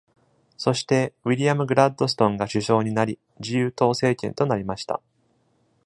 [0.57, 4.99] そして、ウィリアム・グラッドストンが首相になり、自由党政権となりました。